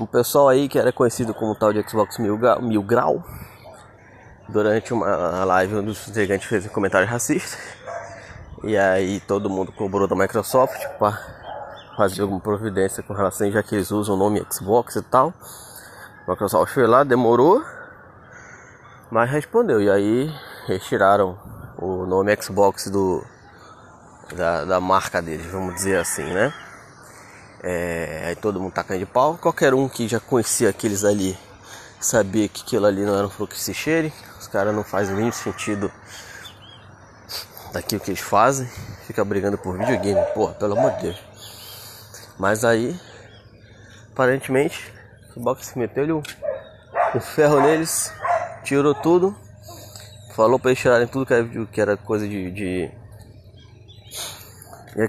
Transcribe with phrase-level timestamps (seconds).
[0.00, 3.24] um pessoal aí que era conhecido como tal de Xbox Mil, Grau, Mil Grau
[4.48, 7.58] durante uma live um dos integrantes fez um comentário racista
[8.64, 11.18] e aí todo mundo cobrou da Microsoft para
[11.96, 15.34] fazer alguma providência com relação já que eles usam o nome Xbox e tal.
[16.26, 17.62] A Microsoft foi lá, demorou,
[19.10, 20.34] mas respondeu e aí
[20.68, 21.38] eles tiraram
[21.76, 23.24] o nome Xbox do
[24.36, 26.52] da, da marca deles, vamos dizer assim, né?
[27.62, 29.36] É, aí todo mundo tacando de pau.
[29.36, 31.36] Qualquer um que já conhecia aqueles ali
[32.00, 34.12] sabia que aquilo ali não era um que se cheire.
[34.38, 35.90] Os caras não fazem nenhum sentido
[37.72, 38.66] daquilo que eles fazem.
[39.06, 41.18] Fica brigando por videogame, porra, pelo amor de Deus.
[42.38, 42.98] Mas aí,
[44.12, 44.92] aparentemente,
[45.30, 46.22] o Xbox meteu-lhe um,
[47.14, 48.12] um ferro neles,
[48.62, 49.36] tirou tudo,
[50.34, 52.90] falou para eles tirarem tudo que era, que era coisa de, de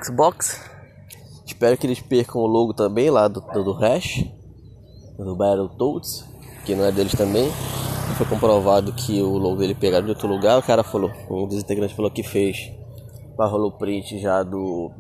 [0.03, 0.59] Xbox
[1.49, 4.23] Espero que eles percam o logo também lá do, do, do Hash,
[5.17, 6.23] do Battletoads,
[6.63, 7.49] que não é deles também.
[8.17, 10.59] Foi comprovado que o logo dele pegaram de outro lugar.
[10.59, 12.71] O cara falou, um dos integrantes falou que fez
[13.35, 14.91] o print já do,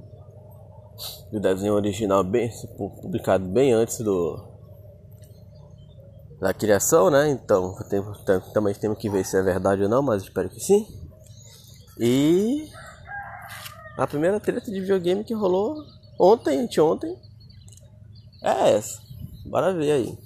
[1.31, 2.49] do desenho original, bem
[2.99, 4.47] publicado bem antes do
[6.41, 7.29] da criação, né?
[7.29, 7.75] Então
[8.53, 10.87] também temos que ver se é verdade ou não, mas espero que sim.
[11.99, 12.67] E
[13.95, 15.75] a primeira treta de videogame que rolou
[16.19, 17.17] Ontem, anteontem.
[18.43, 19.01] É essa.
[19.45, 20.17] Bora ver aí.